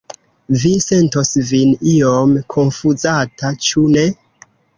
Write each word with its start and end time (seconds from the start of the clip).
Vi 0.61 0.69
sentos 0.85 1.29
vin 1.49 1.73
iom 1.91 2.33
konfuzata, 2.55 3.53
ĉu 3.69 3.87
ne? 3.95 4.09